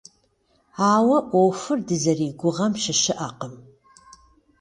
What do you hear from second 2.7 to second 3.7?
щыщыӏэкъым.